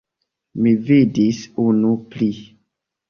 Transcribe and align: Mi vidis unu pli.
Mi 0.61 0.71
vidis 0.87 1.43
unu 1.67 1.93
pli. 2.15 2.31